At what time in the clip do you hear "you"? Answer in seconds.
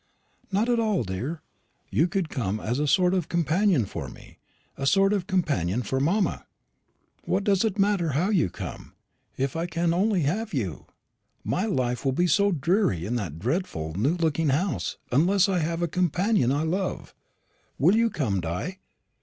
1.91-2.07, 8.31-8.49, 10.55-10.87, 17.95-18.09